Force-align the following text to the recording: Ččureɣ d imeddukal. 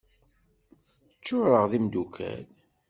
Ččureɣ 1.17 1.63
d 1.71 1.73
imeddukal. 1.77 2.43